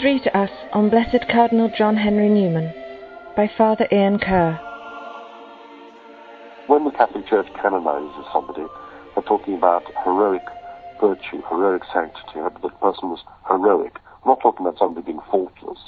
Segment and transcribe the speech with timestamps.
[0.00, 2.70] Three to Us on Blessed Cardinal John Henry Newman
[3.34, 4.60] by Father Ian Ker.
[6.66, 8.66] When the Catholic Church canonizes somebody,
[9.14, 10.42] they're talking about heroic
[11.00, 13.96] virtue, heroic sanctity, that the person was heroic.
[14.26, 15.78] Not talking about somebody being faultless.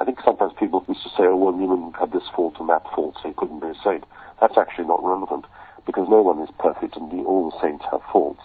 [0.00, 2.84] I think sometimes people used to say, oh, well, Newman had this fault and that
[2.94, 4.04] fault, so he couldn't be a saint.
[4.40, 5.44] That's actually not relevant,
[5.84, 8.40] because no one is perfect and all the saints have faults.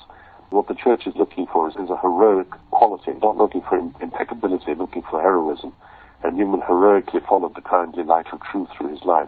[0.56, 4.74] What the church is looking for is, is a heroic quality, not looking for impeccability,
[4.74, 5.74] looking for heroism.
[6.24, 9.28] And Newman heroically followed the kindly light of truth through his life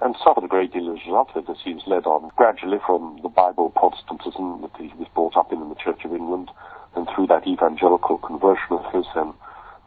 [0.00, 0.96] and suffered a great deal of
[1.36, 5.36] it as he was led on gradually from the Bible Protestantism that he was brought
[5.36, 6.50] up in in the Church of England
[6.96, 9.34] and through that evangelical conversion of his and,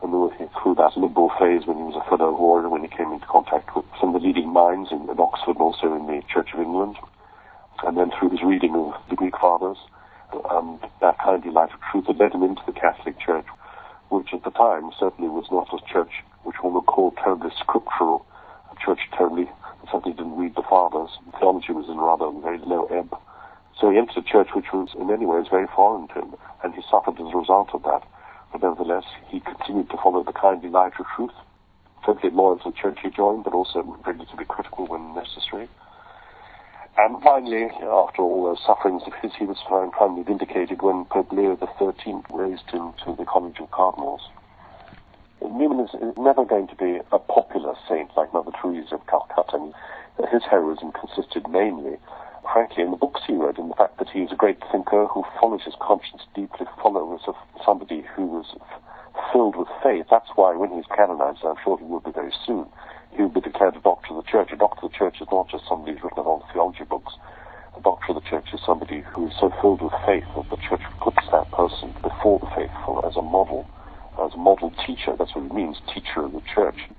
[0.04, 0.14] and
[0.62, 3.26] through that liberal phase when he was a fellow of Oriel when he came into
[3.26, 6.54] contact with some of the leading minds in, in Oxford and also in the Church
[6.54, 6.98] of England
[7.82, 9.78] and then through his reading of the Greek fathers
[10.50, 13.46] um, that kindly light of truth that led him into the Catholic Church,
[14.10, 16.12] which at the time certainly was not a church
[16.44, 18.26] which one would call terribly scriptural,
[18.72, 19.50] a church terribly,
[19.92, 21.10] certainly didn't read the fathers.
[21.40, 23.16] Theology was in rather a very low ebb.
[23.80, 26.74] So he entered a church which was in many ways very foreign to him, and
[26.74, 28.04] he suffered as a result of that.
[28.52, 31.34] But nevertheless, he continued to follow the kindly light of truth,
[32.06, 35.70] certainly loyal to the church he joined, but also ready to be critical when necessary.
[36.98, 41.58] And finally, after all those sufferings of his, he was finally vindicated when Pope Leo
[41.58, 44.22] XIII raised him to the College of Cardinals.
[45.42, 49.72] Newman is never going to be a popular saint like Mother Teresa of Calcutta.
[50.32, 51.98] His heroism consisted mainly,
[52.54, 55.08] frankly, in the books he wrote, in the fact that he was a great thinker
[55.08, 58.56] who followed his conscience deeply, followers of somebody who was
[59.32, 60.06] filled with faith.
[60.12, 62.68] That's why when he's canonized, I'm sure he will be very soon,
[63.16, 64.50] he would be declared a doctor of the church.
[64.52, 66.84] A doctor of the church is not just somebody who's written a lot of theology
[66.84, 67.14] books.
[67.78, 70.58] A doctor of the church is somebody who is so filled with faith that the
[70.58, 73.68] church puts that person before the faithful as a model,
[74.20, 75.16] as a model teacher.
[75.18, 76.90] That's what it means, teacher of the church.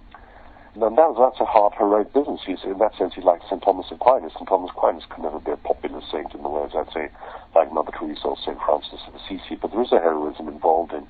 [0.74, 2.40] And that, that's a hard, heroic business.
[2.46, 3.60] He's, in that sense, he's like St.
[3.60, 4.32] Thomas Aquinas.
[4.32, 4.48] St.
[4.48, 7.12] Thomas Aquinas can never be a popular saint in the way, as I'd say,
[7.54, 8.56] like Mother Teresa or St.
[8.64, 9.60] Francis of Assisi.
[9.60, 11.06] But there is a heroism involved in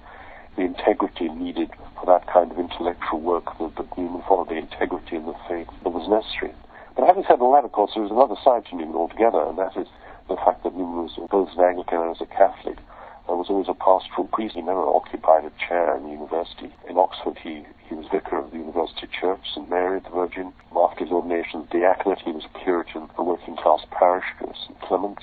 [0.57, 5.17] the integrity needed for that kind of intellectual work that, that Newman followed, the integrity
[5.17, 6.57] of the faith that was necessary.
[6.97, 9.59] But having said all that, of course, there is another side to Newman altogether, and
[9.59, 9.89] that is
[10.29, 12.81] the fact that Newman was both an Anglican and as a Catholic.
[13.29, 14.57] There was always a pastoral priest.
[14.57, 16.75] He never occupied a chair in the university.
[16.89, 19.69] In Oxford, he, he was vicar of the University Church, St.
[19.71, 20.53] Mary the Virgin.
[20.75, 24.81] After his ordination as diaconate, he was curate in a working-class parish, of St.
[24.81, 25.23] Clement's.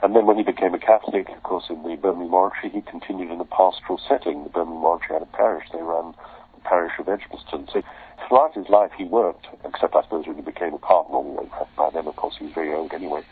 [0.00, 3.32] And then when he became a Catholic, of course, in the Birmingham Oratory, he continued
[3.32, 4.44] in a pastoral setting.
[4.44, 5.66] The Birmingham Oratory had a parish.
[5.72, 6.14] They ran
[6.54, 7.68] the parish of Edgbaston.
[7.72, 7.82] So
[8.26, 11.48] throughout his life, he worked, except I suppose when he became a cardinal.
[11.76, 13.22] By then, of course, he was very old anyway.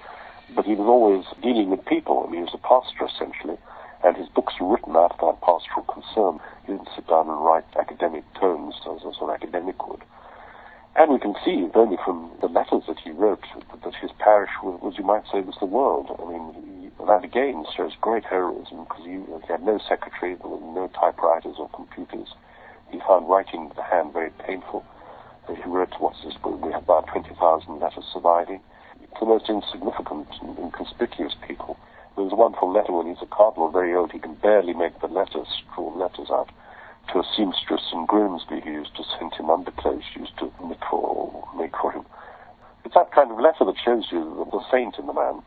[0.55, 2.25] But he was always dealing with people.
[2.27, 3.59] I mean, he was a pastor, essentially.
[4.03, 6.41] And his books were written out of that pastoral concern.
[6.67, 10.03] He didn't sit down and write academic tomes as a sort of academic would.
[10.97, 13.45] And we can see, only from the letters that he wrote,
[13.85, 16.09] that his parish was, was you might say, was the world.
[16.09, 20.49] I mean, he, that again shows great heroism because he, he, had no secretary, there
[20.49, 22.33] were no typewriters or computers.
[22.91, 24.87] He found writing the hand very painful.
[25.47, 26.65] He wrote, what's this book?
[26.65, 28.61] We have about 20,000 letters surviving.
[29.21, 31.77] The most insignificant and inconspicuous people.
[32.17, 34.13] There was a wonderful letter when he's a cardinal, very old.
[34.13, 36.49] He can barely make the letters, draw letters out
[37.13, 40.79] to a seamstress in Grimsby who used to send him underclothes, she used to knit
[40.91, 42.05] for or make for him.
[42.85, 45.43] It's that kind of letter that shows you the saint in the man.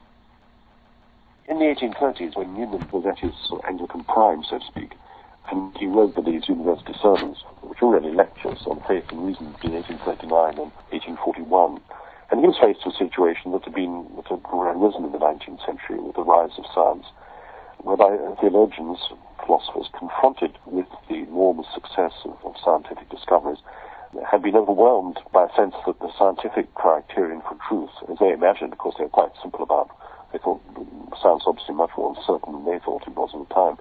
[1.47, 3.33] In the 1830s, when Newman was at his
[3.67, 4.93] Anglican prime, so to speak,
[5.51, 9.51] and he wrote the these university sermons, which were really lectures on faith and reason
[9.53, 11.81] between 1839 and 1841.
[12.29, 15.17] And he was faced with a situation that had been that had arisen in the
[15.17, 17.07] 19th century with the rise of science,
[17.81, 18.99] whereby theologians
[19.49, 23.57] philosophers confronted with the enormous success of, of scientific discoveries
[24.29, 28.71] had been overwhelmed by a sense that the scientific criterion for truth, as they imagined,
[28.71, 29.89] of course they were quite simple about,
[30.31, 30.61] they thought
[31.17, 33.77] science obviously much more uncertain than they thought it was at the time,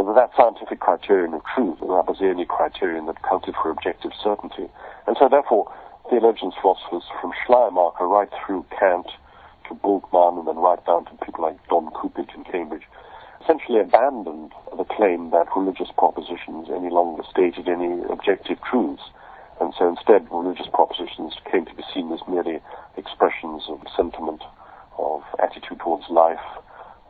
[0.00, 3.68] but that, that scientific criterion of truth, that was the only criterion that counted for
[3.68, 4.72] objective certainty.
[5.06, 5.68] And so therefore,
[6.08, 9.12] theologians, philosophers from Schleiermacher right through Kant
[9.68, 12.88] to Bultmann and then right down to people like Don Cupitt in Cambridge,
[13.42, 19.02] essentially abandoned the claim that religious propositions any longer stated any objective truths.
[19.60, 22.60] And so instead, religious propositions came to be seen as merely
[22.96, 24.42] expressions of sentiment,
[24.98, 26.42] of attitude towards life.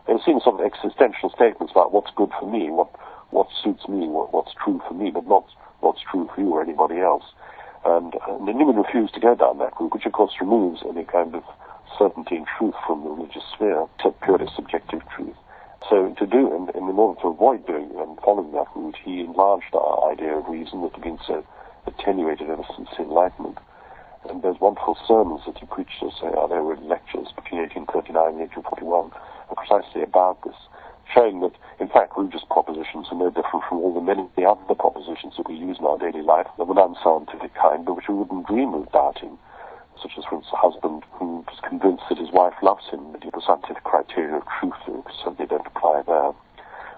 [0.06, 2.90] They were seen as sort of existential statements about what's good for me, what,
[3.30, 5.44] what suits me, what, what's true for me, but not
[5.80, 7.24] what's true for you or anybody else.
[7.84, 11.04] And, uh, and Newman refused to go down that route, which of course removes any
[11.04, 11.42] kind of
[11.98, 15.36] certainty and truth from the religious sphere to purely subjective truth.
[15.88, 19.74] So to do, and, in order to avoid doing and following that route, he enlarged
[19.74, 21.44] our idea of reason that had been so
[21.86, 23.58] attenuated ever since Enlightenment.
[24.28, 26.14] And those wonderful sermons that he preached us.
[26.22, 29.10] Uh, there were lectures between 1839 and 1841
[29.50, 30.54] are precisely about this,
[31.12, 34.74] showing that, in fact, religious propositions are no different from all the many the other
[34.78, 38.14] propositions that we use in our daily life of an unscientific kind, but which we
[38.14, 39.36] wouldn't dream of doubting
[40.00, 43.20] such as, for instance, a husband who is convinced that his wife loves him, but
[43.20, 46.32] the scientific criteria of truth certainly don't apply there.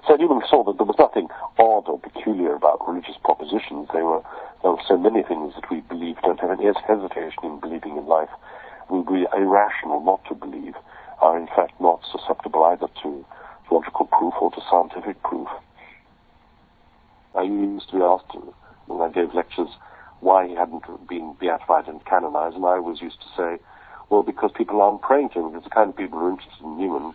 [0.07, 3.89] So Newman saw that there was nothing odd or peculiar about religious propositions.
[3.93, 4.21] They were,
[4.63, 8.07] there were so many things that we believe don't have any hesitation in believing in
[8.07, 8.29] life.
[8.91, 10.75] We would be irrational not to believe,
[11.21, 13.25] are in fact not susceptible either to
[13.71, 15.49] logical proof or to scientific proof.
[17.35, 18.37] I used to be asked
[18.87, 19.71] when I gave lectures
[20.25, 23.63] why he hadn't been beatified and canonized, and I always used to say,
[24.09, 25.53] well, because people aren't praying to him.
[25.53, 27.15] Because the kind of people who are interested in Newman,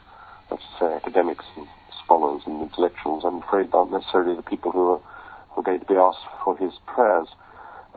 [0.51, 1.67] let's say academics and
[2.03, 5.01] scholars and intellectuals, I'm afraid aren't necessarily the people who are,
[5.50, 7.27] who are going to be asked for his prayers.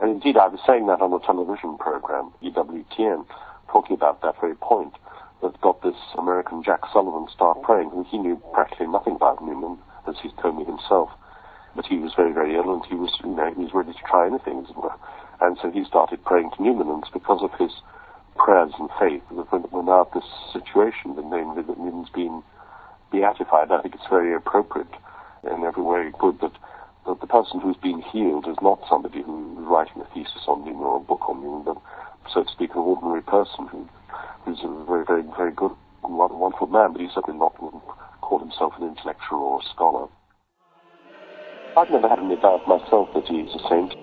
[0.01, 3.27] And indeed, I was saying that on a television program, EWTN,
[3.71, 4.95] talking about that very point,
[5.43, 9.79] that got this American Jack Sullivan start praying, who he knew practically nothing about Newman,
[10.09, 11.11] as he's told me himself
[11.75, 13.99] but he was very, very ill, and he was, you know, he was ready to
[14.09, 14.67] try anything.
[15.41, 17.73] And so he started praying to Newman, because of his
[18.37, 22.43] prayers and faith we're now at this situation, the namely that Newman's been
[23.11, 23.71] beatified.
[23.71, 24.89] I think it's very appropriate
[25.45, 26.53] and every way good that,
[27.07, 30.85] that the person who's been healed is not somebody who's writing a thesis on Newman
[30.85, 31.79] or a book on Newman, but,
[32.33, 33.89] so to speak, an ordinary person who,
[34.45, 35.73] who's a very, very, very good
[36.03, 37.55] wonderful man, but he's certainly not
[38.21, 40.09] called himself an intellectual or a scholar.
[41.77, 43.95] I've never had any doubt myself that he is a saint.